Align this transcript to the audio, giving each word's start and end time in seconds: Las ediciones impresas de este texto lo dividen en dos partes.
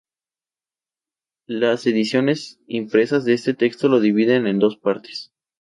Las 1.45 1.85
ediciones 1.85 2.59
impresas 2.65 3.23
de 3.23 3.33
este 3.33 3.53
texto 3.53 3.87
lo 3.87 3.99
dividen 3.99 4.47
en 4.47 4.57
dos 4.57 4.75
partes. 4.75 5.31